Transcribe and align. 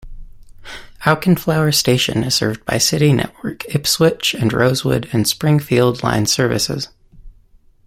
Auchenflower 1.05 1.71
station 1.75 2.23
is 2.23 2.33
served 2.33 2.65
by 2.65 2.79
City 2.79 3.13
network 3.13 3.65
Ipswich 3.75 4.33
and 4.33 4.51
Rosewood 4.51 5.07
and 5.13 5.27
Springfield 5.27 6.01
line 6.01 6.25
services. 6.25 6.87